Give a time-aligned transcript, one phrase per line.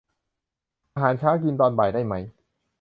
[0.93, 2.13] อาหารเช้ากินตอนบ่ายได้ไหม